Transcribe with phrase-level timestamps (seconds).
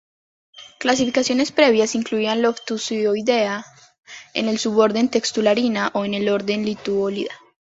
[0.79, 3.63] Clasificaciones previas incluían Loftusioidea
[4.33, 7.35] en el Suborden Textulariina o en el Orden Lituolida.